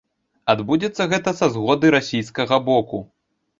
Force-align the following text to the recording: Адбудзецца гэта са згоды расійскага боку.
Адбудзецца 0.53 1.07
гэта 1.11 1.35
са 1.41 1.51
згоды 1.59 1.93
расійскага 1.99 2.61
боку. 2.73 3.05